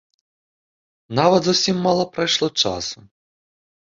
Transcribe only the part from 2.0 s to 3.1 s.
прайшло часу.